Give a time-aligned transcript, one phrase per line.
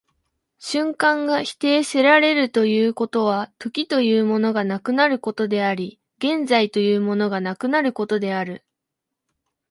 [0.57, 8.65] 瞬間が否定せられるということは、時というものがなくなることであり、現在というものがなくなることである。